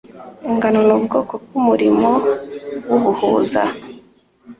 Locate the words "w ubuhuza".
2.89-3.61